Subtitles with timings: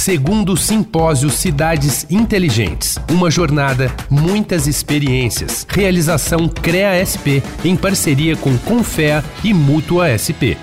[0.00, 2.98] Segundo Simpósio Cidades Inteligentes.
[3.10, 5.66] Uma jornada, muitas experiências.
[5.68, 10.56] Realização CREA SP em parceria com Confea e Mútua SP.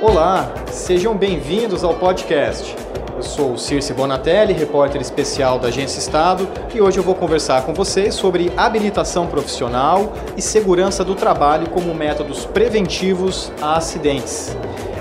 [0.00, 2.76] Olá, sejam bem-vindos ao podcast.
[3.16, 7.62] Eu sou o Circe Bonatelli, repórter especial da Agência Estado, e hoje eu vou conversar
[7.62, 14.56] com vocês sobre habilitação profissional e segurança do trabalho como métodos preventivos a acidentes.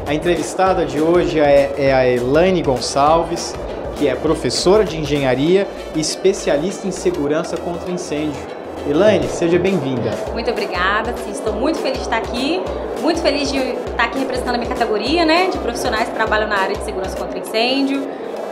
[0.10, 3.54] A entrevistada de hoje é, é a Elaine Gonçalves,
[3.96, 8.42] que é professora de engenharia e especialista em segurança contra incêndio.
[8.90, 10.10] Elaine, seja bem-vinda.
[10.34, 12.60] Muito obrigada, estou muito feliz de estar aqui,
[13.04, 16.58] muito feliz de estar aqui representando a minha categoria, né, de profissionais que trabalham na
[16.58, 18.08] área de segurança contra incêndio,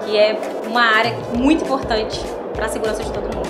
[0.05, 3.49] que é uma área muito importante para a segurança de todo mundo.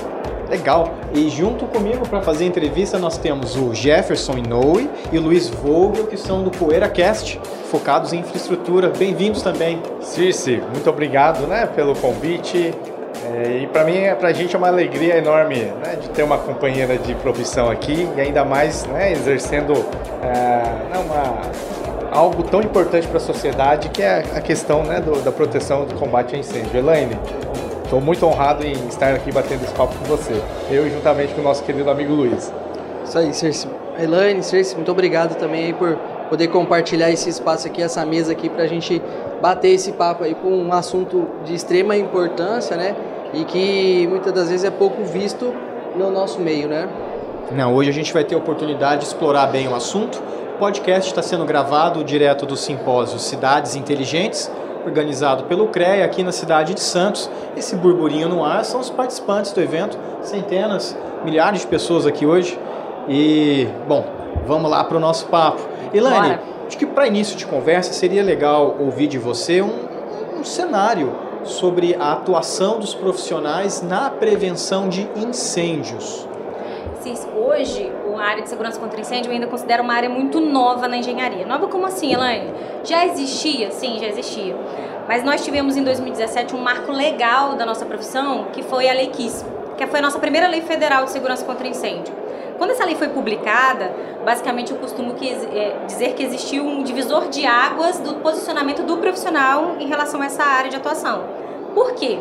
[0.49, 0.93] Legal.
[1.13, 5.49] E junto comigo para fazer a entrevista nós temos o Jefferson Inoue e o Luiz
[5.49, 7.39] Vogel, que são do PoeiraCast,
[7.69, 8.89] focados em infraestrutura.
[8.97, 9.81] Bem-vindos também.
[9.99, 12.73] Circe, muito obrigado né, pelo convite.
[13.25, 16.37] É, e para mim, para a gente é uma alegria enorme né, de ter uma
[16.37, 19.73] companheira de profissão aqui e ainda mais né, exercendo
[20.23, 21.41] é, uma,
[22.11, 25.95] algo tão importante para a sociedade que é a questão né, do, da proteção do
[25.95, 26.77] combate a incêndio.
[26.77, 27.17] Elaine,
[27.87, 31.43] estou muito honrado em estar aqui batendo esse papo com você, eu juntamente com o
[31.43, 32.51] nosso querido amigo Luiz.
[33.05, 33.67] Isso aí, Circe.
[33.97, 35.95] Elaine, Circe, muito obrigado também por
[36.29, 39.01] poder compartilhar esse espaço aqui, essa mesa aqui, para a gente
[39.41, 42.93] bater esse papo aí com um assunto de extrema importância, né?
[43.33, 45.53] E que muitas das vezes é pouco visto
[45.95, 46.89] no nosso meio, né?
[47.53, 50.21] Não, hoje a gente vai ter a oportunidade de explorar bem o assunto.
[50.55, 54.51] O podcast está sendo gravado direto do simpósio Cidades Inteligentes,
[54.87, 57.29] organizado pelo CREA aqui na cidade de Santos.
[57.55, 62.57] Esse burburinho no ar são os participantes do evento, centenas, milhares de pessoas aqui hoje.
[63.07, 64.05] E, bom,
[64.45, 65.61] vamos lá para o nosso papo.
[65.93, 71.13] Ilane, acho que para início de conversa seria legal ouvir de você um, um cenário
[71.43, 76.27] sobre a atuação dos profissionais na prevenção de incêndios.
[77.35, 80.97] Hoje a área de segurança contra incêndio eu ainda considero uma área muito nova na
[80.97, 81.45] engenharia.
[81.45, 82.51] Nova como assim, Elaine?
[82.83, 83.71] Já existia?
[83.71, 84.55] Sim, já existia.
[85.07, 89.07] Mas nós tivemos em 2017 um marco legal da nossa profissão, que foi a Lei
[89.07, 89.45] KISS,
[89.77, 92.13] que foi a nossa primeira lei federal de segurança contra incêndio.
[92.57, 93.93] Quando essa lei foi publicada,
[94.25, 98.97] basicamente eu costumo que, é, dizer que existiu um divisor de águas do posicionamento do
[98.97, 101.23] profissional em relação a essa área de atuação.
[101.75, 102.19] Por quê?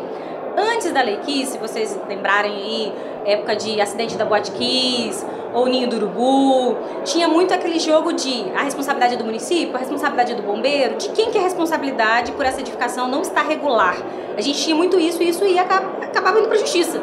[0.59, 2.93] Antes da Lei Kiss, se vocês lembrarem aí,
[3.25, 5.23] época de acidente da Boate Kiss,
[5.53, 9.77] ou Ninho do Urubu, tinha muito aquele jogo de a responsabilidade é do município, a
[9.77, 13.43] responsabilidade é do bombeiro, de quem que é a responsabilidade por essa edificação não estar
[13.43, 13.97] regular.
[14.35, 16.99] A gente tinha muito isso e isso ia acabava indo para a justiça.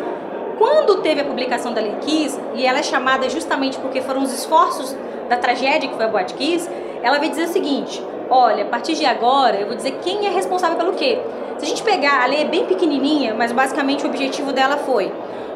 [0.59, 4.35] Quando teve a publicação da Lei Kiss, e ela é chamada justamente porque foram os
[4.35, 4.97] esforços
[5.29, 6.69] da tragédia que foi a Boate Kiss,
[7.05, 10.31] ela veio dizer o seguinte, olha, a partir de agora eu vou dizer quem é
[10.31, 11.21] responsável pelo quê.
[11.59, 15.13] Se a gente pegar, a lei é bem pequenininha, mas basicamente o objetivo dela foi,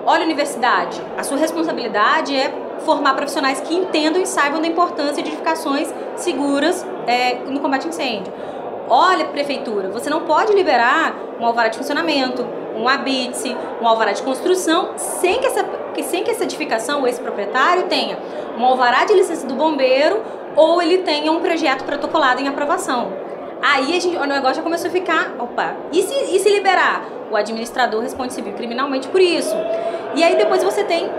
[0.07, 2.53] olha universidade, a sua responsabilidade é
[2.85, 7.89] formar profissionais que entendam e saibam da importância de edificações seguras é, no combate a
[7.89, 8.33] incêndio.
[8.89, 14.23] Olha, prefeitura, você não pode liberar um alvará de funcionamento, um habite, um alvará de
[14.23, 15.65] construção, sem que essa,
[16.05, 18.19] sem que essa edificação ou esse proprietário tenha
[18.57, 20.23] um alvará de licença do bombeiro
[20.57, 23.28] ou ele tenha um projeto protocolado em aprovação.
[23.61, 27.05] Aí a gente, o negócio já começou a ficar, opa, e se, e se liberar?
[27.31, 29.55] O administrador responde civil criminalmente por isso.
[30.15, 31.11] E aí depois você tem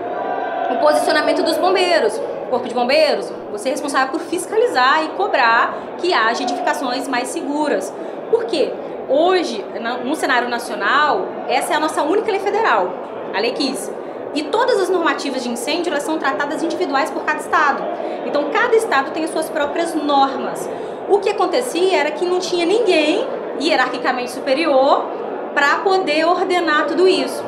[0.72, 2.20] o posicionamento dos bombeiros.
[2.50, 7.94] Corpo de Bombeiros, você é responsável por fiscalizar e cobrar que haja edificações mais seguras.
[8.32, 8.74] Por quê?
[9.08, 9.64] Hoje,
[10.04, 12.92] no cenário nacional, essa é a nossa única lei federal,
[13.36, 13.92] a Lei KISS.
[14.34, 17.84] E todas as normativas de incêndio elas são tratadas individuais por cada estado.
[18.26, 20.70] Então, cada estado tem as suas próprias normas.
[21.10, 23.26] O que acontecia era que não tinha ninguém
[23.60, 25.06] hierarquicamente superior
[25.54, 27.44] para poder ordenar tudo isso.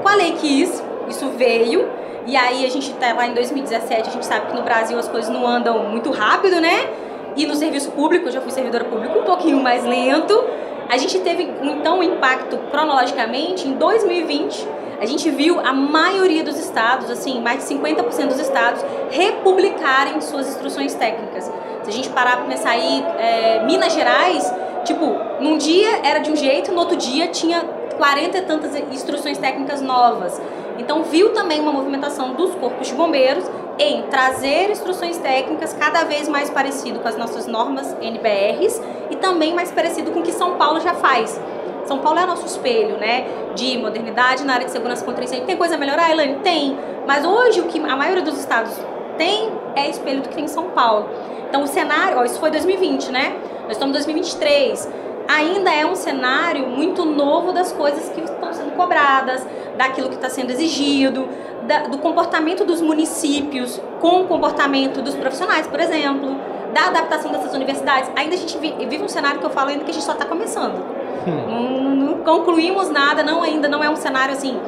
[0.00, 1.90] Com a Lei KISS, isso veio,
[2.26, 5.08] e aí a gente está lá em 2017, a gente sabe que no Brasil as
[5.08, 6.88] coisas não andam muito rápido, né?
[7.36, 10.44] E no serviço público, eu já fui servidora pública um pouquinho mais lento.
[10.88, 14.68] A gente teve então um impacto cronologicamente em 2020.
[15.00, 20.46] A gente viu a maioria dos estados, assim, mais de 50% dos estados, republicarem suas
[20.46, 21.50] instruções técnicas.
[21.82, 24.52] Se a gente parar para pensar aí, é, Minas Gerais,
[24.84, 25.06] tipo,
[25.40, 27.62] num dia era de um jeito, no outro dia tinha
[27.96, 30.38] 40 e tantas instruções técnicas novas.
[30.78, 33.44] Então, viu também uma movimentação dos corpos de bombeiros
[33.78, 38.80] em trazer instruções técnicas cada vez mais parecido com as nossas normas NBRs
[39.10, 41.40] e também mais parecido com o que São Paulo já faz.
[41.90, 43.26] São Paulo é nosso espelho, né,
[43.56, 45.44] de modernidade na área de segurança contra incêndio.
[45.44, 46.36] Tem coisa a melhorar, Elaine?
[46.36, 46.78] Tem.
[47.04, 48.78] Mas hoje o que a maioria dos estados
[49.18, 51.08] tem é espelho do que tem em São Paulo.
[51.48, 53.36] Então o cenário, ó, isso foi 2020, né?
[53.64, 54.88] Nós estamos em 2023.
[55.26, 59.44] Ainda é um cenário muito novo das coisas que estão sendo cobradas,
[59.76, 61.28] daquilo que está sendo exigido,
[61.64, 66.36] da, do comportamento dos municípios com o comportamento dos profissionais, por exemplo,
[66.72, 68.08] da adaptação dessas universidades.
[68.14, 70.24] Ainda a gente vive um cenário que eu falo ainda que a gente só está
[70.24, 70.99] começando.
[71.26, 74.58] Não, não, não concluímos nada, não ainda não é um cenário assim.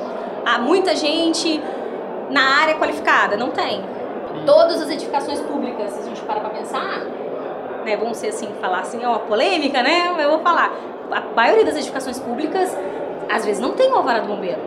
[0.45, 1.63] Há muita gente
[2.31, 3.83] na área qualificada, não tem.
[4.45, 7.01] Todas as edificações públicas, se a gente para para pensar,
[7.85, 10.15] né, vamos ser assim, falar assim, é uma polêmica, né?
[10.19, 10.73] Eu vou falar.
[11.11, 12.77] A maioria das edificações públicas,
[13.31, 14.59] às vezes, não tem o alvará do bombeiro.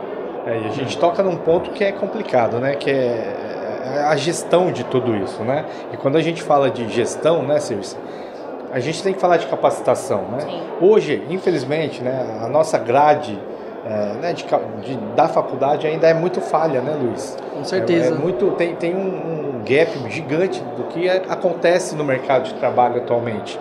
[0.46, 2.76] É, e a gente toca num ponto que é complicado, né?
[2.76, 5.64] Que é, é a gestão de tudo isso, né?
[5.92, 7.96] E quando a gente fala de gestão, né, Circe?
[8.72, 10.40] A gente tem que falar de capacitação, né?
[10.40, 10.62] Sim.
[10.80, 13.38] Hoje, infelizmente, né, a nossa grade
[13.86, 17.36] é, né, de, de, da faculdade ainda é muito falha, né, Luiz?
[17.54, 18.12] Com certeza.
[18.12, 22.44] É, é muito, tem, tem um, um, gap gigante do que é, acontece no mercado
[22.44, 23.58] de trabalho atualmente.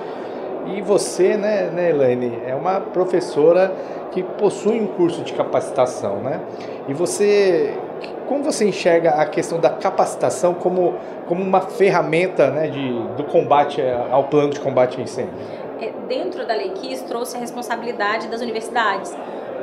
[0.66, 3.72] E você, né, né, Elaine, é uma professora
[4.12, 6.40] que possui um curso de capacitação, né?
[6.88, 7.78] E você,
[8.28, 10.96] como você enxerga a questão da capacitação como,
[11.28, 13.82] como uma ferramenta né, de, do combate
[14.12, 15.34] ao plano de combate ao incêndio?
[15.82, 19.16] É, dentro da Lei KIS trouxe a responsabilidade das universidades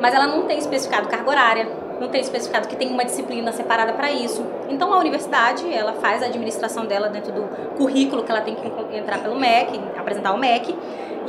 [0.03, 1.69] mas ela não tem especificado carga horária,
[2.01, 4.45] não tem especificado que tem uma disciplina separada para isso.
[4.69, 7.43] Então a universidade, ela faz a administração dela dentro do
[7.77, 8.67] currículo que ela tem que
[8.97, 10.77] entrar pelo MEC, apresentar o MEC,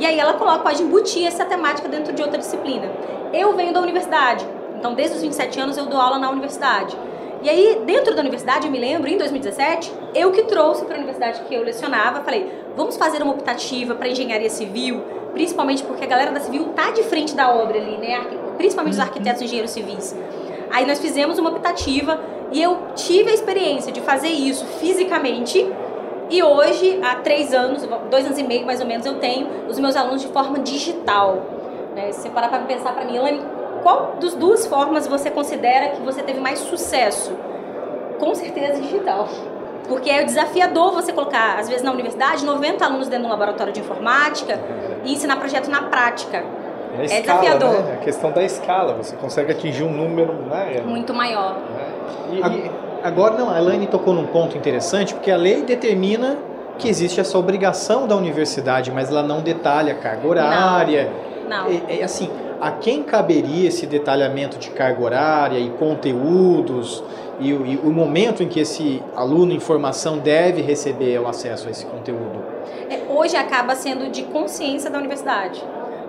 [0.00, 2.90] e aí ela coloca, pode embutir essa temática dentro de outra disciplina.
[3.32, 4.44] Eu venho da universidade,
[4.76, 6.96] então desde os 27 anos eu dou aula na universidade.
[7.44, 10.96] E aí, dentro da universidade, eu me lembro, em 2017, eu que trouxe para a
[10.96, 15.02] universidade que eu lecionava, falei, vamos fazer uma optativa para engenharia civil,
[15.34, 18.18] principalmente porque a galera da civil tá de frente da obra ali, né?
[18.56, 19.04] Principalmente os uhum.
[19.04, 20.16] arquitetos e engenheiros civis.
[20.70, 22.18] Aí nós fizemos uma optativa
[22.50, 25.70] e eu tive a experiência de fazer isso fisicamente.
[26.30, 29.78] E hoje, há três anos, dois anos e meio mais ou menos, eu tenho os
[29.78, 31.42] meus alunos de forma digital.
[31.94, 32.10] Né?
[32.10, 33.42] Se você parar para pensar para mim, Elaine,
[33.84, 37.32] qual das duas formas você considera que você teve mais sucesso?
[38.18, 39.28] Com certeza digital.
[39.86, 43.72] Porque é desafiador você colocar, às vezes na universidade, 90 alunos dentro de um laboratório
[43.74, 44.58] de informática
[45.04, 46.42] e ensinar projeto na prática.
[46.94, 47.84] É, a é escala, desafiador.
[47.84, 47.92] Né?
[48.00, 50.82] A questão da escala, você consegue atingir um número né?
[50.86, 51.58] muito maior.
[52.32, 52.70] E, e,
[53.02, 56.38] agora, não, a Elaine tocou num ponto interessante, porque a lei determina
[56.78, 61.12] que existe essa obrigação da universidade, mas ela não detalha a carga horária.
[61.46, 61.64] Não.
[61.64, 61.80] não.
[61.86, 62.30] É, é assim,
[62.64, 67.04] a quem caberia esse detalhamento de carga horária e conteúdos
[67.38, 71.70] e, e, o momento em que esse aluno em formação deve receber o acesso a
[71.70, 72.42] esse conteúdo?
[72.88, 75.62] É, hoje acaba sendo de consciência da universidade.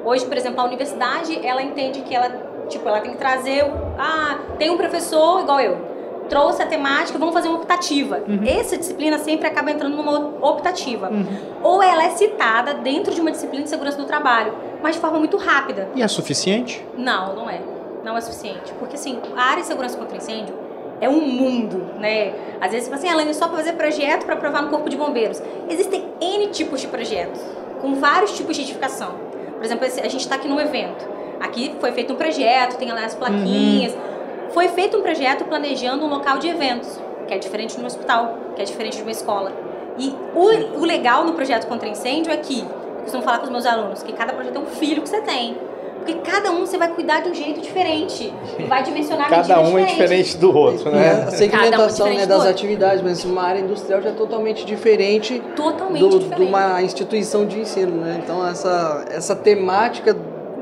[0.06, 2.30] Hoje, por exemplo, a universidade ela entende que ela
[2.70, 3.66] tipo ela tem que trazer
[4.00, 5.96] ah tem um professor igual eu
[6.30, 8.24] trouxe a temática, vamos fazer uma optativa.
[8.28, 8.40] Uhum.
[8.46, 11.10] Essa disciplina sempre acaba entrando numa optativa.
[11.10, 11.26] Uhum.
[11.62, 15.20] Ou ela é citada dentro de uma disciplina de segurança do trabalho, mas de forma
[15.20, 15.90] muito rápida.
[15.96, 16.86] E é suficiente?
[16.98, 17.62] Não, não é.
[18.04, 18.72] Não é suficiente.
[18.80, 20.56] Porque, assim, a área de segurança contra incêndio
[21.02, 22.34] é um mundo, né?
[22.62, 24.96] Às vezes você fala assim, Alane, só para fazer projeto para provar no Corpo de
[24.96, 25.42] Bombeiros.
[25.70, 27.42] Existem N tipos de projetos,
[27.82, 29.16] com vários tipos de edificação.
[29.56, 31.06] Por exemplo, a gente está aqui num evento.
[31.40, 33.94] Aqui foi feito um projeto, tem lá as plaquinhas.
[33.94, 34.16] Uhum
[34.56, 36.98] foi feito um projeto planejando um local de eventos,
[37.28, 39.52] que é diferente de um hospital, que é diferente de uma escola.
[39.98, 42.66] E o, o legal no projeto contra incêndio é que,
[43.06, 45.58] costumo falar com os meus alunos, que cada projeto é um filho que você tem.
[46.06, 48.32] Porque cada um você vai cuidar de um jeito diferente.
[48.68, 51.24] Vai dimensionar Cada um é diferente do outro, né?
[51.28, 55.42] A segmentação um é né, das atividades, mas uma área industrial já é totalmente diferente,
[55.56, 56.36] totalmente do, diferente.
[56.36, 58.22] de uma instituição de ensino, né?
[58.24, 60.16] Então essa, essa temática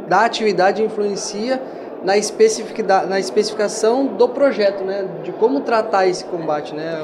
[0.07, 1.61] da atividade influencia
[2.03, 5.09] na, especificidade, na especificação do projeto, né?
[5.23, 6.97] De como tratar esse combate, né?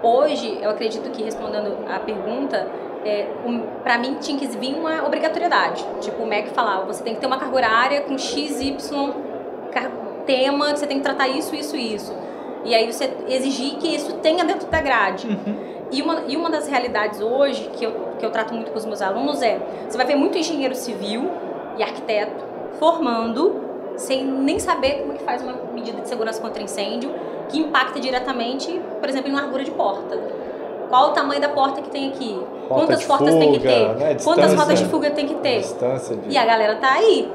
[0.00, 2.68] Hoje, eu acredito que respondendo a pergunta,
[3.04, 5.84] é, um, para mim tinha que vir uma obrigatoriedade.
[6.00, 9.14] Tipo, o MEC falava, você tem que ter uma carga horária com X, Y,
[10.26, 12.14] tema, você tem que tratar isso, isso e isso.
[12.64, 15.26] E aí você exigir que isso tenha dentro da grade.
[15.26, 15.70] Uhum.
[15.90, 18.84] E uma, e uma das realidades hoje, que eu, que eu trato muito com os
[18.84, 21.28] meus alunos, é: você vai ver muito engenheiro civil
[21.76, 22.44] e arquiteto
[22.78, 27.12] formando sem nem saber como é que faz uma medida de segurança contra incêndio
[27.48, 30.16] que impacta diretamente, por exemplo, em largura de porta.
[30.90, 32.36] Qual o tamanho da porta que tem aqui?
[32.68, 33.88] Porta Quantas portas fuga, tem que ter?
[33.94, 34.16] Né?
[34.22, 35.62] Quantas rotas de fuga tem que ter?
[35.62, 36.34] De...
[36.34, 37.30] E a galera tá aí,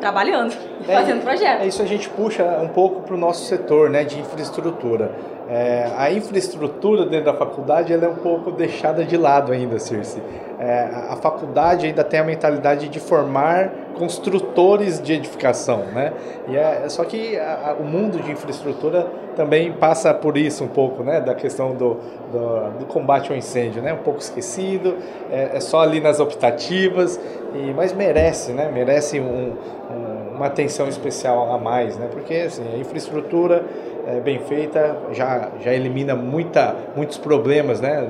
[0.00, 0.54] trabalhando,
[0.88, 1.60] é, fazendo projeto.
[1.60, 5.12] É isso a gente puxa um pouco para o nosso setor né, de infraestrutura.
[5.48, 10.20] É, a infraestrutura dentro da faculdade ela é um pouco deixada de lado ainda, Circe.
[10.58, 16.12] É, a faculdade ainda tem a mentalidade de formar construtores de edificação, né?
[16.48, 21.04] E é, só que a, o mundo de infraestrutura também passa por isso um pouco,
[21.04, 21.20] né?
[21.20, 21.98] Da questão do,
[22.32, 23.92] do, do combate ao incêndio, né?
[23.92, 24.96] Um pouco esquecido,
[25.30, 27.20] é, é, só ali nas optativas
[27.54, 28.70] E, mas merece, né?
[28.72, 29.52] Merece um,
[29.90, 32.08] um, uma atenção especial a mais, né?
[32.10, 33.64] Porque assim, a infraestrutura
[34.06, 38.08] é, bem feita já, já elimina muita, muitos problemas né,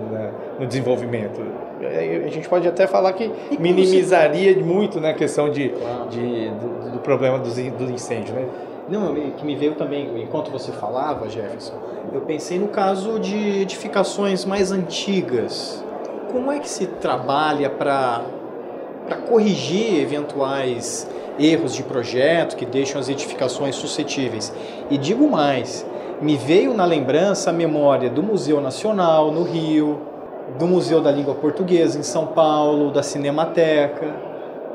[0.59, 1.41] no desenvolvimento.
[1.81, 4.62] A gente pode até falar que minimizaria se...
[4.62, 6.09] muito né, a questão de, claro.
[6.09, 8.35] de do, do, problema do, do incêndio.
[8.35, 8.47] Né?
[8.88, 11.75] Não, que me veio também, enquanto você falava, Jefferson,
[12.12, 15.85] eu pensei no caso de edificações mais antigas.
[16.31, 18.23] Como é que se trabalha para
[19.29, 24.52] corrigir eventuais erros de projeto que deixam as edificações suscetíveis.
[24.90, 25.87] E digo mais,
[26.21, 30.00] me veio na lembrança a memória do Museu Nacional no Rio,
[30.59, 34.14] do Museu da Língua Portuguesa em São Paulo, da Cinemateca,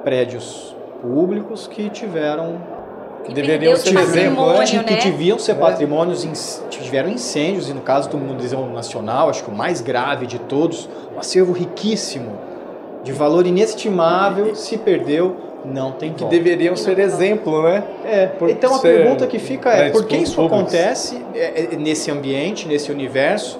[0.03, 2.81] prédios públicos que tiveram
[3.23, 4.65] que deveriam ser exemplo, né?
[4.65, 5.55] que deviam ser é.
[5.55, 6.27] patrimônios,
[6.69, 10.89] tiveram incêndios e no caso do Museu Nacional, acho que o mais grave de todos,
[11.15, 12.50] um acervo riquíssimo
[13.03, 17.83] de valor inestimável se perdeu não tem que deveriam ser exemplo, né?
[18.03, 18.27] É.
[18.27, 20.59] Por então a pergunta que fica é: por que isso públicos.
[20.59, 23.59] acontece é, é, nesse ambiente, nesse universo?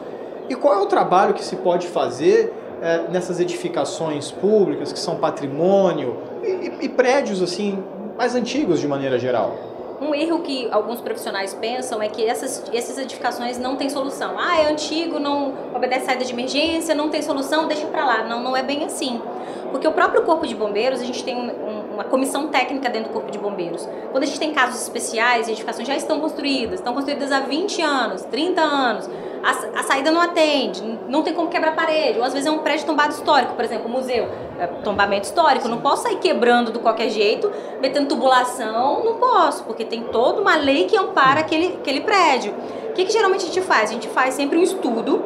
[0.50, 5.16] E qual é o trabalho que se pode fazer é, nessas edificações públicas que são
[5.18, 7.78] patrimônio e, e prédios assim
[8.18, 9.71] mais antigos de maneira geral?
[10.02, 14.34] Um erro que alguns profissionais pensam é que essas, essas edificações não têm solução.
[14.36, 18.24] Ah, é antigo, não obedece saída de emergência, não tem solução, deixa para lá.
[18.24, 19.22] Não, não é bem assim.
[19.70, 23.14] Porque o próprio Corpo de Bombeiros, a gente tem um, uma comissão técnica dentro do
[23.14, 23.88] Corpo de Bombeiros.
[24.12, 28.24] Quando a gente tem casos especiais, edificações já estão construídas, estão construídas há 20 anos,
[28.24, 29.10] 30 anos,
[29.44, 32.60] a, a, saída não atende, não tem como quebrar parede, ou às vezes é um
[32.60, 34.30] prédio tombado histórico, por exemplo, museu,
[34.60, 39.84] é tombamento histórico, não posso sair quebrando de qualquer jeito, metendo tubulação, não posso, porque
[39.84, 42.54] tem toda uma lei que ampara aquele, aquele prédio.
[42.90, 43.90] O que, que geralmente a gente faz?
[43.90, 45.24] A gente faz sempre um estudo,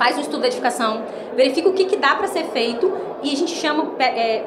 [0.00, 1.02] faz um estudo de edificação,
[1.36, 2.90] verifica o que, que dá para ser feito
[3.22, 4.42] e a gente chama, é,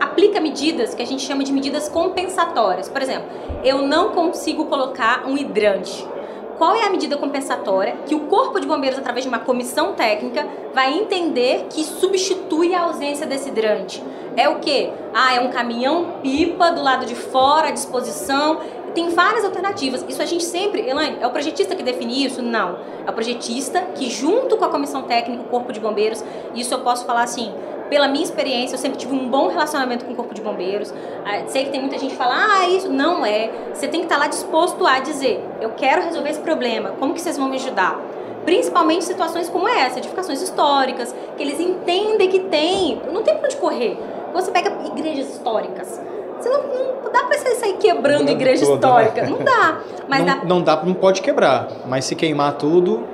[0.00, 2.88] aplica medidas que a gente chama de medidas compensatórias.
[2.88, 3.28] Por exemplo,
[3.62, 6.08] eu não consigo colocar um hidrante.
[6.56, 10.48] Qual é a medida compensatória que o Corpo de Bombeiros, através de uma comissão técnica,
[10.72, 14.02] vai entender que substitui a ausência desse hidrante?
[14.34, 14.90] É o que?
[15.12, 18.60] Ah, é um caminhão-pipa do lado de fora à disposição
[18.96, 20.02] tem várias alternativas.
[20.08, 22.40] Isso a gente sempre, Elaine, é o projetista que define isso?
[22.40, 22.78] Não.
[23.06, 26.24] É o projetista que, junto com a comissão técnica, o Corpo de Bombeiros,
[26.54, 27.52] isso eu posso falar assim,
[27.90, 30.94] pela minha experiência, eu sempre tive um bom relacionamento com o Corpo de Bombeiros.
[31.26, 33.50] Ah, sei que tem muita gente que fala, ah, isso não é.
[33.74, 37.20] Você tem que estar lá disposto a dizer, eu quero resolver esse problema, como que
[37.20, 38.00] vocês vão me ajudar?
[38.46, 43.56] Principalmente situações como essa, edificações históricas, que eles entendem que tem, não tem pra onde
[43.56, 43.98] correr.
[44.32, 46.00] Você pega igrejas históricas,
[46.38, 46.62] você não,
[47.04, 49.04] não dá pra você sair quebrando igreja toda, né?
[49.04, 49.22] histórica.
[49.22, 49.28] Né?
[49.30, 49.80] Não dá.
[50.08, 50.44] Mas não, dá...
[50.44, 51.68] não dá, não pode quebrar.
[51.86, 53.04] Mas se queimar tudo,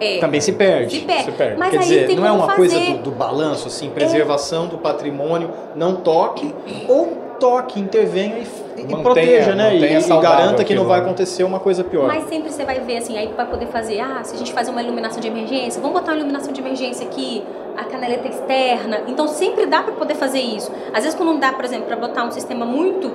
[0.00, 0.18] é.
[0.18, 1.00] também se perde.
[1.00, 1.24] Se perde.
[1.24, 1.58] Se perde.
[1.58, 2.56] Mas Quer dizer, não é uma fazer...
[2.56, 4.68] coisa do, do, balanço, assim, preservação é.
[4.68, 6.54] do patrimônio, não toque,
[6.88, 9.76] ou toque, intervenha e e proteja, né?
[9.76, 12.06] E, e garanta que não vai acontecer uma coisa pior.
[12.06, 14.68] Mas sempre você vai ver assim, aí vai poder fazer, ah, se a gente faz
[14.68, 17.44] uma iluminação de emergência, vamos botar uma iluminação de emergência aqui,
[17.76, 19.02] a canaleta externa.
[19.08, 20.70] Então sempre dá para poder fazer isso.
[20.92, 23.10] Às vezes quando não dá, por exemplo, para botar um sistema muito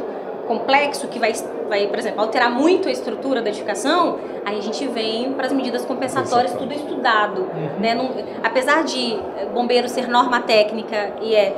[0.48, 1.32] complexo que vai,
[1.68, 5.54] vai, por exemplo, alterar muito a estrutura da edificação, aí a gente vem para as
[5.54, 7.42] medidas compensatórias, tudo estudado.
[7.42, 7.80] Uhum.
[7.80, 7.94] Né?
[7.94, 8.10] Não,
[8.44, 11.56] apesar de eh, bombeiro ser norma técnica e é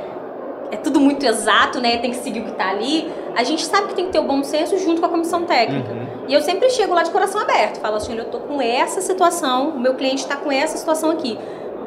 [0.72, 1.98] é tudo muito exato, né?
[1.98, 3.12] Tem que seguir o que está ali.
[3.36, 5.92] A gente sabe que tem que ter o bom senso junto com a comissão técnica.
[5.92, 6.06] Uhum.
[6.28, 9.68] E eu sempre chego lá de coração aberto, falo assim, eu tô com essa situação,
[9.68, 11.38] o meu cliente está com essa situação aqui.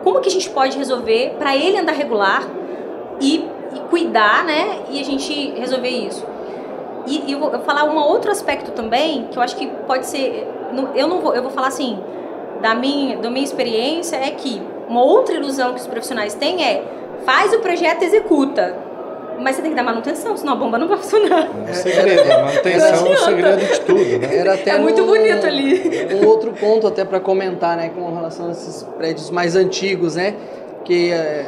[0.06, 2.48] Como que a gente pode resolver para ele andar regular
[3.20, 3.44] e,
[3.74, 4.84] e, cuidar, né?
[4.90, 6.26] E a gente resolver isso.
[7.06, 10.48] E, e eu vou falar um outro aspecto também que eu acho que pode ser,
[10.96, 12.00] eu não vou, eu vou falar assim,
[12.62, 16.84] da minha, da minha experiência é que uma outra ilusão que os profissionais têm é
[17.26, 18.78] Faz o projeto, executa.
[19.40, 21.50] Mas você tem que dar manutenção, senão a bomba não vai funcionar.
[21.68, 24.38] É um segredo, a manutenção é o segredo de tudo, né?
[24.38, 26.08] Era até é muito um, bonito ali.
[26.16, 30.36] Um outro ponto até para comentar, né, com relação a esses prédios mais antigos, né?
[30.84, 31.46] Que, é,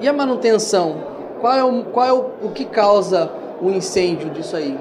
[0.00, 0.96] e a manutenção?
[1.40, 4.78] Qual é, o, qual é o, o que causa o incêndio disso aí?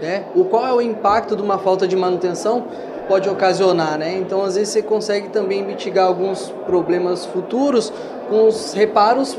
[0.00, 0.24] Né?
[0.34, 2.64] O, qual é o impacto de uma falta de manutenção
[3.06, 4.14] pode ocasionar, né?
[4.14, 7.92] Então, às vezes, você consegue também mitigar alguns problemas futuros
[8.28, 9.34] com os reparos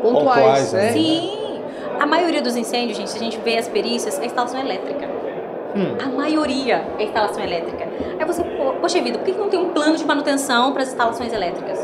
[0.00, 0.92] pontuais, pontuais né?
[0.92, 1.45] Sim.
[1.98, 5.06] A maioria dos incêndios, gente, se a gente vê as perícias, é instalação elétrica.
[5.74, 5.96] Hum.
[6.02, 7.88] A maioria é instalação elétrica.
[8.18, 8.42] Aí você,
[8.80, 11.78] poxa vida, por que não tem um plano de manutenção para as instalações elétricas?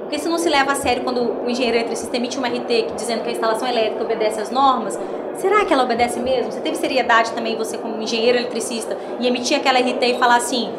[0.00, 3.22] Porque se não se leva a sério quando o engenheiro eletricista emite uma RT dizendo
[3.22, 4.98] que a instalação elétrica obedece às normas,
[5.34, 6.52] será que ela obedece mesmo?
[6.52, 10.72] Você teve seriedade também, você como engenheiro eletricista, e emitir aquela RT e falar assim,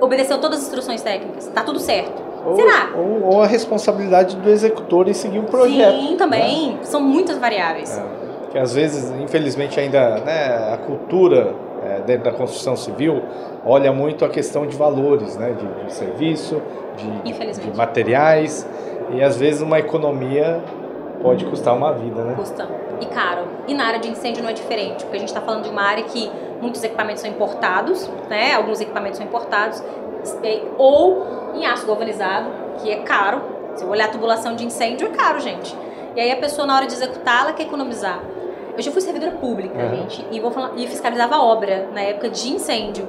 [0.00, 2.29] obedeceu todas as instruções técnicas, tá tudo certo.
[2.44, 2.90] Ou, Será?
[2.96, 6.00] Ou, ou, a responsabilidade do executor em seguir o projeto.
[6.00, 6.72] Sim, também.
[6.72, 6.78] Né?
[6.82, 7.98] São muitas variáveis.
[7.98, 8.50] É.
[8.50, 13.22] que às vezes, infelizmente, ainda né, a cultura é, dentro da construção civil
[13.64, 16.60] olha muito a questão de valores, né, de, de serviço,
[16.96, 18.66] de, de, materiais
[19.12, 20.60] e às vezes uma economia
[21.22, 22.34] pode custar uma vida, né?
[22.36, 22.68] Custa.
[23.00, 23.48] E caro.
[23.66, 25.82] E na área de incêndio não é diferente, porque a gente está falando de uma
[25.82, 26.30] área que
[26.60, 28.54] muitos equipamentos são importados, né?
[28.54, 29.82] Alguns equipamentos são importados,
[30.76, 32.50] ou em aço galvanizado,
[32.82, 33.42] que é caro.
[33.74, 35.74] Se eu olhar a tubulação de incêndio, é caro, gente.
[36.14, 38.20] E aí a pessoa, na hora de executar, ela quer economizar.
[38.76, 39.96] Eu já fui servidora pública, uhum.
[39.96, 43.08] gente, e, vou falar, e fiscalizava obra na época de incêndio.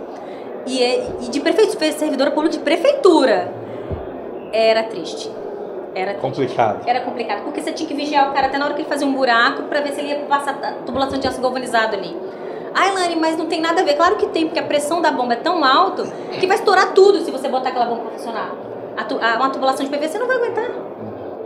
[0.65, 3.53] E, é, e de prefeitura, servidora pública de prefeitura.
[4.53, 5.31] Era triste.
[5.93, 6.87] Era complicado.
[6.87, 9.05] Era complicado, porque você tinha que vigiar o cara até na hora que ele fazia
[9.05, 12.15] um buraco para ver se ele ia passar a tubulação de aço galvanizado ali.
[12.73, 13.95] Ah, Elane, mas não tem nada a ver.
[13.95, 16.03] Claro que tem, porque a pressão da bomba é tão alta
[16.39, 18.51] que vai estourar tudo se você botar aquela bomba para funcionar.
[18.95, 20.69] A tu, a, uma tubulação de PVC não vai aguentar.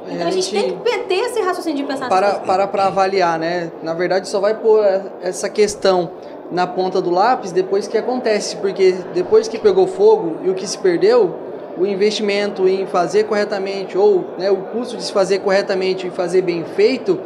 [0.08, 2.86] Então a gente, a gente tem que ter esse raciocínio de pensar para para para
[2.86, 3.72] avaliar, né?
[3.82, 4.84] Na verdade, só vai pôr
[5.22, 6.12] essa questão
[6.52, 10.68] na ponta do lápis depois que acontece, porque depois que pegou fogo e o que
[10.68, 11.36] se perdeu,
[11.78, 16.42] o investimento em fazer corretamente ou né, o custo de se fazer corretamente e fazer
[16.42, 17.20] bem feito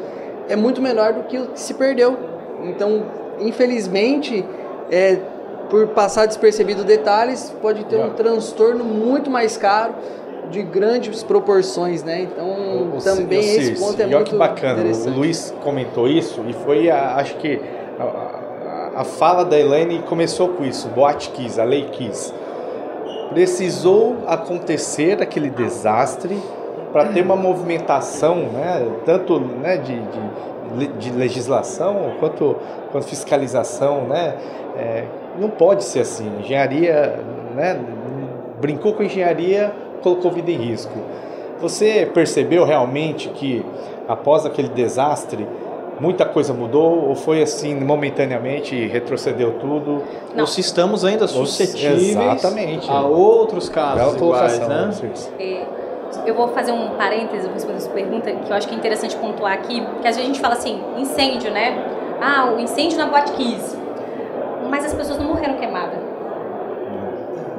[0.48, 2.18] é muito menor do que o que se perdeu.
[2.64, 3.06] Então,
[3.40, 4.44] infelizmente,
[4.92, 5.18] é,
[5.70, 9.94] por passar despercebido detalhes, pode ter um transtorno muito mais caro
[10.50, 12.22] de grandes proporções, né?
[12.22, 14.84] Então, o, também esse ponto é muito que bacana.
[14.84, 17.62] O Luiz comentou isso e foi, a, acho que
[18.00, 22.34] a, a, a, fala da Elaine começou com isso, boate quis, a lei quis.
[23.30, 26.38] Precisou acontecer aquele desastre
[26.92, 30.02] para ter uma movimentação, né, tanto né, de,
[30.78, 32.56] de, de legislação quanto,
[32.92, 34.36] quanto fiscalização, né,
[34.78, 35.04] é,
[35.40, 36.28] não pode ser assim.
[36.40, 37.20] Engenharia,
[37.56, 37.80] né,
[38.60, 39.72] brincou com engenharia,
[40.02, 40.98] colocou vida em risco.
[41.62, 43.66] Você percebeu realmente que
[44.08, 45.46] após aquele desastre
[46.00, 50.04] muita coisa mudou ou foi assim momentaneamente retrocedeu tudo?
[50.34, 50.42] Não.
[50.42, 52.90] Ou se estamos ainda suscetíveis Exatamente.
[52.90, 54.90] a outros casos iguais, né?
[55.40, 55.66] É,
[56.26, 59.54] eu vou fazer um parêntese responder essa pergunta que eu acho que é interessante pontuar
[59.54, 61.86] aqui, que às vezes a gente fala assim, incêndio, né?
[62.22, 63.78] Ah, o incêndio na Boate Kiss.
[64.70, 66.10] Mas as pessoas não morreram queimadas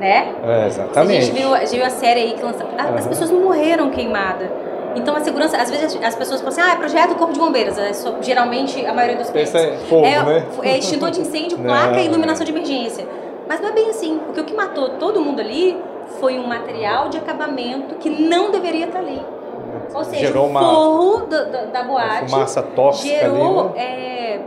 [0.01, 0.35] né?
[0.43, 1.19] É, exatamente.
[1.19, 2.67] A gente viu, a, gente viu a série aí que lançou.
[2.67, 2.95] Uhum.
[2.97, 4.49] As pessoas não morreram queimadas.
[4.97, 7.39] Então a segurança, às vezes as pessoas falam assim, ah, é projeto do Corpo de
[7.39, 7.79] Bombeiros.
[7.79, 9.55] É só, geralmente a maioria dos clientes.
[9.55, 10.47] É, fogo, é, né?
[10.63, 13.07] é extintor de incêndio, placa e iluminação de emergência.
[13.49, 15.77] Mas não é bem assim, porque o que matou todo mundo ali
[16.21, 19.21] foi um material de acabamento que não deveria estar ali.
[19.95, 22.31] Ou seja, gerou o forro uma, da, da, da boate.
[22.31, 23.75] fumaça tóxica gerou, ali.
[23.75, 23.85] Né?
[23.85, 24.41] É,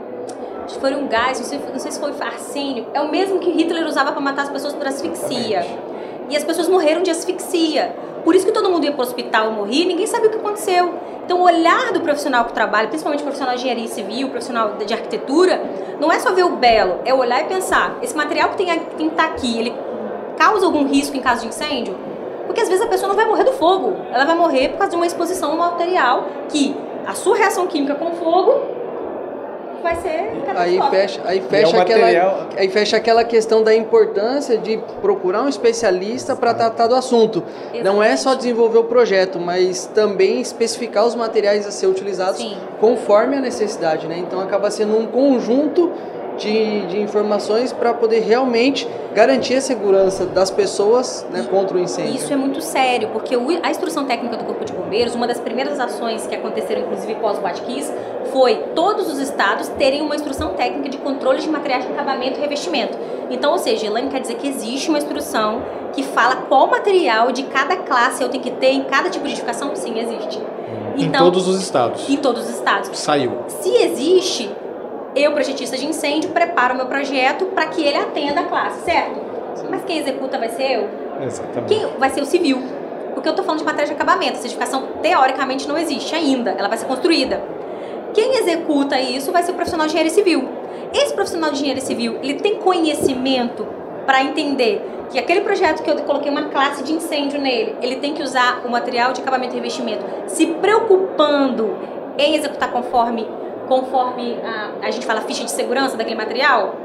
[0.79, 2.87] foi um gás, não sei, não sei se foi arsênio.
[2.93, 5.59] É o mesmo que Hitler usava para matar as pessoas por asfixia.
[5.59, 5.92] Exatamente.
[6.29, 7.95] E as pessoas morreram de asfixia.
[8.23, 10.93] Por isso que todo mundo ia para o hospital morrer, ninguém sabia o que aconteceu.
[11.25, 14.93] Então, o olhar do profissional que trabalha, principalmente o profissional de engenharia civil, profissional de
[14.93, 15.61] arquitetura,
[15.99, 19.03] não é só ver o belo, é olhar e pensar: esse material que tem, que
[19.03, 19.73] estar tá aqui, ele
[20.37, 21.95] causa algum risco em caso de incêndio?
[22.45, 24.91] Porque às vezes a pessoa não vai morrer do fogo, ela vai morrer por causa
[24.91, 28.72] de uma exposição a um material que a sua reação química com o fogo
[29.83, 34.77] vai ser aí fecha aí fecha é aquela aí fecha aquela questão da importância de
[35.01, 37.43] procurar um especialista para tratar do assunto.
[37.43, 37.83] Exatamente.
[37.83, 42.57] não é só desenvolver o projeto mas também especificar os materiais a ser utilizados Sim.
[42.79, 44.17] conforme a necessidade né?
[44.17, 45.91] Então acaba sendo um conjunto
[46.37, 52.15] de, de informações para poder realmente garantir a segurança das pessoas né, contra o incêndio.
[52.15, 55.79] Isso é muito sério, porque a instrução técnica do Corpo de Bombeiros, uma das primeiras
[55.79, 57.91] ações que aconteceram, inclusive pós-Batquis,
[58.31, 62.41] foi todos os estados terem uma instrução técnica de controle de materiais de acabamento e
[62.41, 62.97] revestimento.
[63.29, 65.61] Então, ou seja, Elaine quer dizer que existe uma instrução
[65.93, 69.31] que fala qual material de cada classe eu tenho que ter em cada tipo de
[69.31, 69.75] edificação?
[69.75, 70.41] Sim, existe.
[70.97, 72.09] Então, em todos os estados.
[72.09, 72.97] Em todos os estados.
[72.97, 73.31] Saiu.
[73.47, 74.49] Se existe,
[75.15, 79.19] eu, projetista de incêndio, preparo o meu projeto para que ele atenda a classe, certo?
[79.55, 79.67] Sim.
[79.69, 80.89] Mas quem executa vai ser eu?
[81.21, 81.73] Exatamente.
[81.73, 82.61] Quem vai ser o civil.
[83.13, 84.33] Porque eu estou falando de matéria de acabamento.
[84.33, 86.51] A certificação, teoricamente, não existe ainda.
[86.51, 87.41] Ela vai ser construída.
[88.13, 90.49] Quem executa isso vai ser o profissional de engenharia civil.
[90.93, 93.67] Esse profissional de engenharia civil, ele tem conhecimento
[94.05, 98.13] para entender que aquele projeto que eu coloquei uma classe de incêndio nele, ele tem
[98.13, 101.75] que usar o material de acabamento e revestimento, se preocupando
[102.17, 103.27] em executar conforme
[103.73, 106.75] conforme a, a gente fala ficha de segurança daquele material?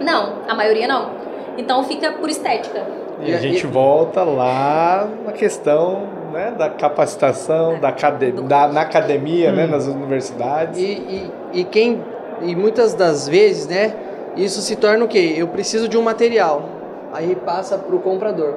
[0.00, 1.10] Não, a maioria não.
[1.58, 2.86] Então fica por estética.
[3.20, 9.64] E a gente volta lá na questão né, da capacitação, da, da na academia, né,
[9.64, 9.66] hum.
[9.66, 10.78] né, nas universidades.
[10.78, 12.00] E, e, e, quem
[12.42, 13.92] e muitas das vezes, né,
[14.36, 15.34] isso se torna o quê?
[15.36, 16.62] Eu preciso de um material,
[17.12, 18.54] aí passa para o comprador.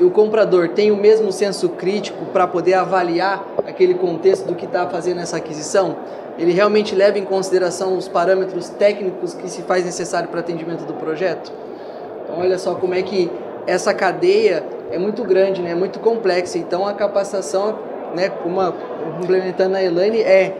[0.00, 4.64] E o comprador tem o mesmo senso crítico para poder avaliar aquele contexto do que
[4.64, 5.96] está fazendo essa aquisição?
[6.38, 10.94] Ele realmente leva em consideração os parâmetros técnicos que se faz necessário para atendimento do
[10.94, 11.52] projeto?
[12.24, 13.30] Então, olha só como é que
[13.66, 15.72] essa cadeia é muito grande, né?
[15.72, 16.56] é muito complexa.
[16.56, 17.78] Então, a capacitação,
[18.14, 18.72] né, uma,
[19.20, 20.56] complementando a Elaine, é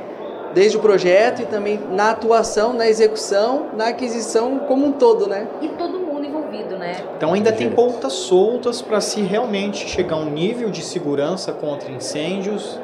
[0.53, 5.47] desde o projeto e também na atuação, na execução, na aquisição como um todo, né?
[5.61, 6.97] E todo mundo envolvido, né?
[7.17, 11.91] Então ainda tem pontas soltas para se realmente chegar a um nível de segurança contra
[11.91, 12.81] incêndios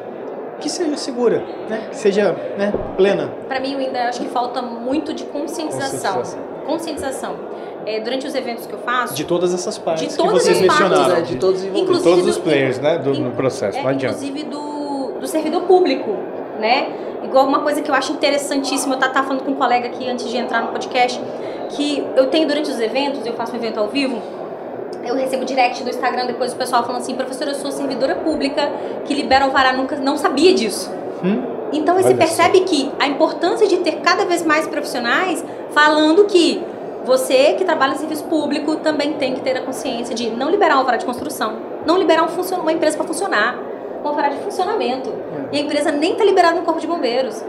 [0.60, 1.88] que seja segura, né?
[1.90, 3.30] Que seja né, plena.
[3.48, 6.14] Para mim, eu ainda acho que falta muito de conscientização.
[6.14, 6.66] Conscientização.
[6.66, 7.36] conscientização.
[7.86, 9.14] É, durante os eventos que eu faço.
[9.14, 11.16] De todas essas partes de todas que vocês as partes, mencionaram.
[11.16, 11.62] É, de todos.
[11.62, 14.16] De todos os players, né, do, no processo, é, não adianta.
[14.16, 16.10] Inclusive do, do servidor público,
[16.58, 16.88] né?
[17.22, 20.28] Igual uma coisa que eu acho interessantíssima, eu estava falando com um colega aqui antes
[20.28, 21.20] de entrar no podcast,
[21.70, 24.20] que eu tenho durante os eventos, eu faço um evento ao vivo,
[25.06, 28.70] eu recebo direct do Instagram depois do pessoal falando assim, professora, eu sou servidora pública
[29.04, 30.90] que libera alvará, nunca não sabia disso.
[31.22, 31.42] Hum?
[31.72, 36.62] Então você percebe que a importância de ter cada vez mais profissionais falando que
[37.04, 40.76] você que trabalha em serviço público também tem que ter a consciência de não liberar
[40.76, 43.58] um alvará de construção, não liberar um uma empresa para funcionar,
[44.02, 45.10] um alvará de funcionamento.
[45.10, 45.56] É.
[45.56, 47.44] E a empresa nem está liberada no corpo de bombeiros.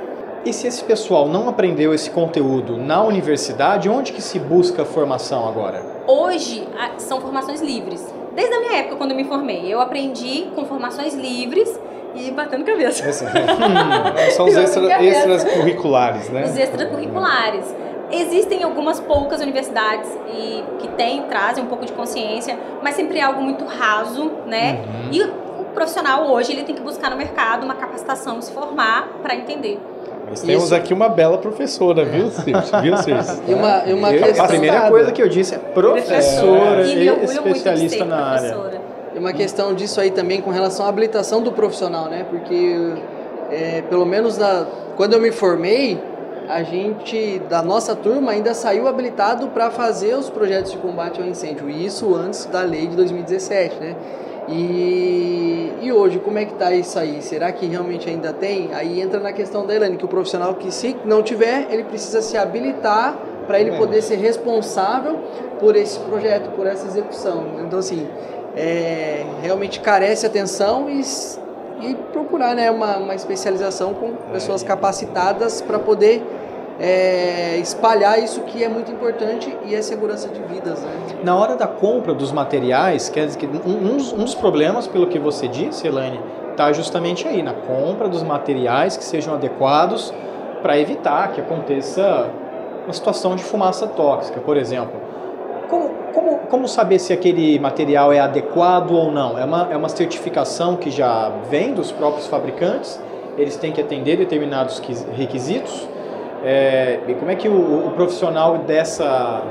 [0.45, 5.47] E se esse pessoal não aprendeu esse conteúdo na universidade, onde que se busca formação
[5.47, 5.83] agora?
[6.05, 6.67] Hoje
[6.99, 8.13] são formações livres.
[8.35, 11.79] Desde a minha época, quando eu me formei, eu aprendi com formações livres
[12.13, 13.07] e batendo cabeça.
[13.07, 16.43] Essa, hum, são os extra, extras curriculares, né?
[16.45, 17.75] Os extracurriculares.
[18.11, 23.23] Existem algumas poucas universidades e que têm, trazem um pouco de consciência, mas sempre é
[23.23, 24.73] algo muito raso, né?
[24.73, 25.09] Uhum.
[25.11, 29.35] E o profissional hoje ele tem que buscar no mercado uma capacitação, se formar para
[29.35, 29.79] entender.
[30.27, 30.75] Mas temos Isso.
[30.75, 32.81] aqui uma bela professora, viu, Circe?
[32.81, 33.41] Viu, Circe?
[33.47, 34.45] E uma, e uma questão...
[34.45, 36.95] A primeira coisa que eu disse é professora é.
[36.95, 38.81] e, especialista na área.
[39.13, 42.25] E uma questão disso aí também com relação à habilitação do profissional, né?
[42.29, 42.95] Porque,
[43.51, 44.65] é, pelo menos na,
[44.97, 46.01] quando eu me formei,
[46.49, 51.27] a gente, da nossa turma, ainda saiu habilitado para fazer os projetos de combate ao
[51.27, 51.69] incêndio.
[51.69, 53.95] E isso antes da lei de 2017, né?
[54.47, 57.21] E, e hoje, como é que está isso aí?
[57.21, 58.73] Será que realmente ainda tem?
[58.73, 62.21] Aí entra na questão da Elaine, que o profissional que se não tiver, ele precisa
[62.21, 63.77] se habilitar para ele é.
[63.77, 65.19] poder ser responsável
[65.59, 67.45] por esse projeto, por essa execução.
[67.65, 68.07] Então, assim,
[68.55, 71.01] é, realmente carece atenção e,
[71.81, 74.65] e procurar né, uma, uma especialização com pessoas é.
[74.65, 76.23] capacitadas para poder
[76.79, 80.81] é, espalhar isso que é muito importante e é segurança de vidas.
[80.81, 80.89] Né?
[81.23, 85.17] Na hora da compra dos materiais, quer dizer que um, um, dos problemas, pelo que
[85.17, 86.19] você disse, Elaine,
[86.51, 90.13] está justamente aí, na compra dos materiais que sejam adequados
[90.61, 92.29] para evitar que aconteça
[92.85, 94.99] uma situação de fumaça tóxica, por exemplo.
[95.69, 99.37] Como, como, como saber se aquele material é adequado ou não?
[99.37, 102.99] É uma, é uma certificação que já vem dos próprios fabricantes?
[103.37, 104.81] Eles têm que atender determinados
[105.13, 105.87] requisitos?
[106.45, 109.43] É, e como é que o, o, profissional dessa,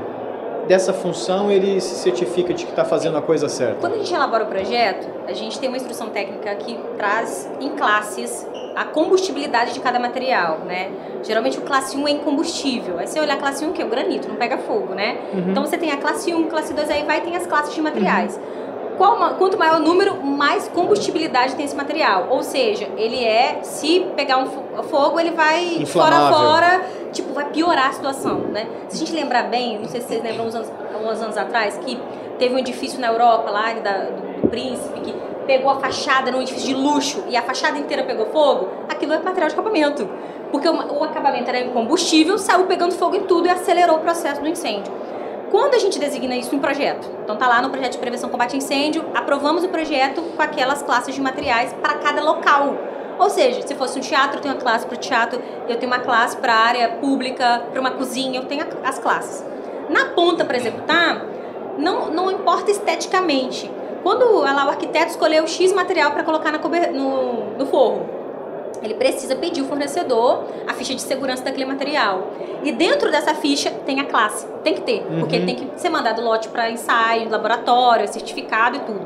[0.65, 3.75] dessa função ele se certifica de que está fazendo a coisa certa?
[3.81, 7.71] Quando a gente elabora o projeto, a gente tem uma instrução técnica que traz em
[7.71, 10.89] classes a combustibilidade de cada material, né?
[11.23, 12.97] Geralmente o classe 1 é incombustível.
[12.97, 15.17] Aí você olha a classe 1 que é o granito, não pega fogo, né?
[15.33, 15.51] Uhum.
[15.51, 18.37] Então você tem a classe 1, classe 2, aí vai tem as classes de materiais.
[18.37, 18.54] Uhum
[18.95, 22.27] quanto maior o número, mais combustibilidade tem esse material.
[22.29, 24.47] Ou seja, ele é, se pegar um
[24.83, 26.81] fogo, ele vai fora fora,
[27.11, 28.67] tipo, vai piorar a situação, né?
[28.89, 30.71] Se a gente lembrar bem, não sei se vocês lembram uns anos,
[31.03, 31.99] uns anos atrás, que
[32.37, 35.13] teve um edifício na Europa, lá da, do, do Príncipe, que
[35.45, 39.19] pegou a fachada num edifício de luxo e a fachada inteira pegou fogo, aquilo é
[39.19, 40.09] material de acabamento.
[40.51, 44.41] Porque o, o acabamento era combustível, saiu pegando fogo em tudo e acelerou o processo
[44.41, 44.91] do incêndio.
[45.55, 47.09] Quando a gente designa isso em projeto?
[47.23, 50.83] Então tá lá no projeto de prevenção combate a incêndio, aprovamos o projeto com aquelas
[50.83, 52.75] classes de materiais para cada local.
[53.17, 55.89] Ou seja, se fosse um teatro, eu tenho uma classe para o teatro, eu tenho
[55.89, 59.45] uma classe para área pública, para uma cozinha, eu tenho as classes.
[59.89, 61.25] Na ponta para executar,
[61.77, 63.71] não, não importa esteticamente.
[64.03, 68.05] Quando lá, o arquiteto escolheu X material para colocar na no, no forro,
[68.85, 72.27] ele precisa pedir o fornecedor a ficha de segurança daquele material.
[72.63, 75.19] E dentro dessa ficha tem a classe, tem que ter, uhum.
[75.19, 79.01] porque tem que ser mandado lote para ensaio, laboratório, certificado e tudo.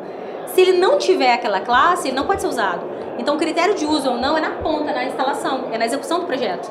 [0.48, 2.86] Se ele não tiver aquela classe, ele não pode ser usado.
[3.18, 6.20] Então o critério de uso ou não é na ponta, na instalação, é na execução
[6.20, 6.70] do projeto.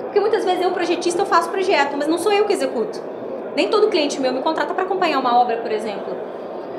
[0.00, 3.02] Porque muitas vezes eu, projetista, eu faço projeto, mas não sou eu que executo.
[3.54, 6.14] Nem todo cliente meu me contrata para acompanhar uma obra, por exemplo.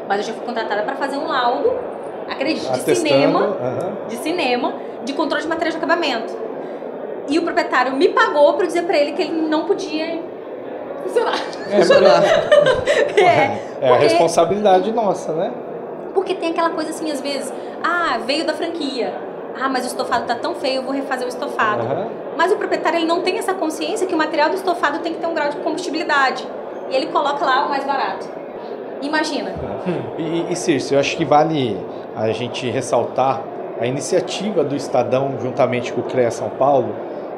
[0.08, 1.97] Mas eu já fui contratada para fazer um laudo,
[2.30, 4.08] acredite, de cinema, uhum.
[4.08, 6.34] de cinema, de controle de materiais de acabamento.
[7.30, 10.22] E o proprietário me pagou para dizer para ele que ele não podia
[11.04, 11.40] funcionar.
[11.70, 12.24] É, funcionar.
[13.18, 15.52] é, é a responsabilidade nossa, né?
[16.14, 19.14] Porque tem aquela coisa assim, às vezes, ah, veio da franquia.
[19.60, 21.84] ah, mas o estofado está tão feio, eu vou refazer o estofado.
[21.84, 22.10] Uhum.
[22.38, 25.20] Mas o proprietário ele não tem essa consciência que o material do estofado tem que
[25.20, 26.48] ter um grau de combustibilidade.
[26.90, 28.28] E ele coloca lá o mais barato.
[29.02, 29.52] Imagina.
[29.86, 30.16] Hum.
[30.18, 31.78] E, e Circe, eu acho que vale
[32.18, 33.42] a gente ressaltar
[33.80, 36.90] a iniciativa do Estadão, juntamente com o CREA São Paulo,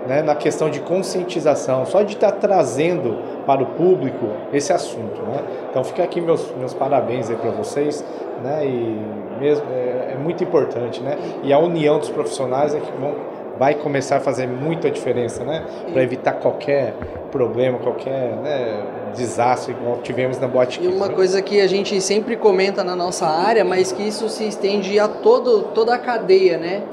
[0.07, 5.21] né, na questão de conscientização, só de estar trazendo para o público esse assunto.
[5.23, 5.43] Né?
[5.69, 8.05] Então fica aqui meus, meus parabéns para vocês,
[8.41, 8.97] né, e
[9.39, 11.01] mesmo, é, é, muito importante.
[11.01, 11.17] Né?
[11.43, 13.15] E a união dos profissionais é que vão,
[13.57, 16.93] vai começar a fazer muita diferença né, para evitar qualquer
[17.29, 18.83] problema, qualquer né,
[19.15, 21.13] desastre igual tivemos na Boate E uma né?
[21.13, 25.07] coisa que a gente sempre comenta na nossa área, mas que isso se estende a
[25.07, 26.83] todo, toda a cadeia, né?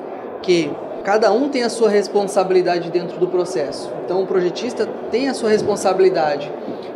[0.43, 0.71] Que
[1.05, 3.91] cada um tem a sua responsabilidade dentro do processo.
[4.05, 6.51] Então o projetista tem a sua responsabilidade,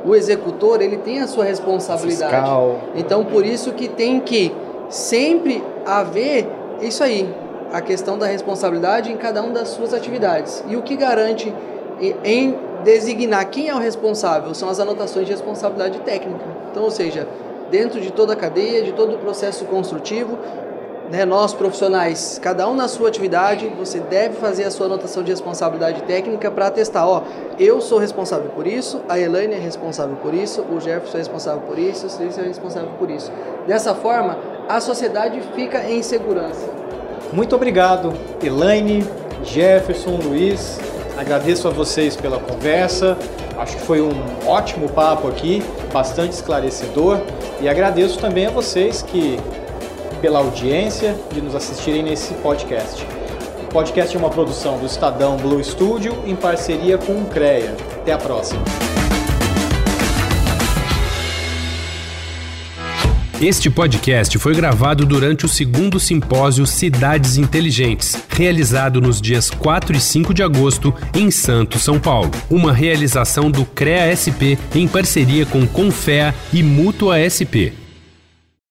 [0.05, 2.35] o executor ele tem a sua responsabilidade.
[2.35, 2.79] Fiscal.
[2.95, 4.53] Então por isso que tem que
[4.89, 6.47] sempre haver
[6.81, 7.29] isso aí,
[7.73, 10.65] a questão da responsabilidade em cada uma das suas atividades.
[10.69, 11.55] E o que garante
[12.25, 16.45] em designar quem é o responsável são as anotações de responsabilidade técnica.
[16.71, 17.27] Então, ou seja,
[17.71, 20.39] dentro de toda a cadeia, de todo o processo construtivo,
[21.11, 25.31] né, nós profissionais, cada um na sua atividade, você deve fazer a sua anotação de
[25.31, 27.23] responsabilidade técnica para atestar, ó,
[27.59, 31.63] eu sou responsável por isso, a Elaine é responsável por isso, o Jefferson é responsável
[31.63, 33.33] por isso, o Silvio é responsável por isso.
[33.67, 34.39] Dessa forma,
[34.69, 36.69] a sociedade fica em segurança.
[37.33, 39.05] Muito obrigado, Elaine,
[39.43, 40.79] Jefferson, Luiz.
[41.21, 43.15] Agradeço a vocês pela conversa.
[43.59, 44.11] Acho que foi um
[44.47, 47.21] ótimo papo aqui, bastante esclarecedor.
[47.61, 49.39] E agradeço também a vocês que
[50.23, 53.07] pela audiência de nos assistirem nesse podcast.
[53.63, 57.77] O podcast é uma produção do Estadão Blue Studio em parceria com o CREA.
[58.01, 58.90] Até a próxima.
[63.41, 70.01] Este podcast foi gravado durante o segundo simpósio Cidades Inteligentes, realizado nos dias 4 e
[70.01, 72.31] 5 de agosto em Santos, São Paulo.
[72.51, 77.73] Uma realização do CREA SP em parceria com Confea e Mútua SP.